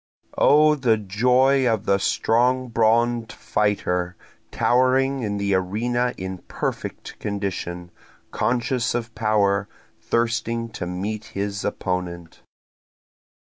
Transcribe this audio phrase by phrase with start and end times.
[0.39, 4.15] O the joy of the strong brawn'd fighter,
[4.49, 7.91] towering in the arena in perfect condition,
[8.31, 9.69] conscious of power,
[10.01, 12.41] thirsting to meet his opponent.